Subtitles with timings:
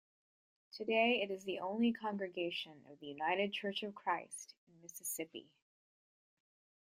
[0.71, 5.51] Today it is the only congregation of the United Church of Christ in Mississippi.